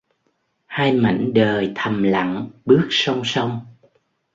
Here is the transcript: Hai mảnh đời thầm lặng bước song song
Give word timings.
Hai 0.67 0.93
mảnh 0.93 1.31
đời 1.33 1.71
thầm 1.75 2.03
lặng 2.03 2.49
bước 2.65 2.87
song 2.89 3.21
song 3.25 3.59